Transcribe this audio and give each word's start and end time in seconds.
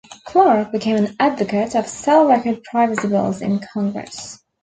Clark 0.25 0.71
became 0.71 0.95
an 0.95 1.15
advocate 1.19 1.75
of 1.75 1.85
cell 1.87 2.25
record 2.27 2.63
privacy 2.63 3.07
bills 3.07 3.39
in 3.43 3.59
Congress. 3.59 4.39